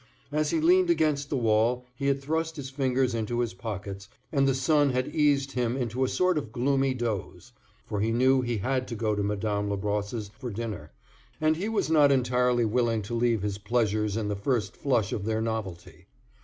As 0.31 0.49
he 0.49 0.59
leaned 0.59 0.89
against 0.89 1.29
the 1.29 1.37
wall 1.37 1.85
he 1.95 2.07
had 2.07 2.19
thrust 2.23 2.55
his 2.55 2.71
fingers 2.71 3.13
into 3.13 3.39
his 3.41 3.53
pockets, 3.53 4.09
and 4.31 4.47
the 4.47 4.55
sun 4.55 4.89
had 4.89 5.13
eased 5.13 5.51
him 5.51 5.77
into 5.77 6.03
a 6.03 6.09
sort 6.09 6.39
of 6.39 6.51
gloomy 6.51 6.95
doze; 6.95 7.51
for 7.85 7.99
he 8.01 8.09
knew 8.11 8.41
he 8.41 8.57
had 8.57 8.87
to 8.87 8.95
go 8.95 9.13
to 9.13 9.21
Madame 9.21 9.69
Labrosse's 9.69 10.29
for 10.39 10.49
dinner, 10.49 10.91
and 11.39 11.55
he 11.55 11.69
was 11.69 11.91
not 11.91 12.11
entirely 12.11 12.65
willing 12.65 13.03
to 13.03 13.13
leave 13.13 13.43
his 13.43 13.59
pleasures 13.59 14.17
in 14.17 14.27
the 14.27 14.35
first 14.35 14.75
flush 14.75 15.13
of 15.13 15.25
their 15.25 15.39
novelty. 15.39 16.07